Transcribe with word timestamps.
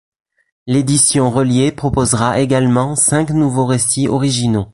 L’édition 0.65 1.29
reliée 1.29 1.71
proposera 1.71 2.39
également 2.39 2.95
cinq 2.95 3.29
nouveaux 3.29 3.67
récits 3.67 4.07
originaux. 4.07 4.65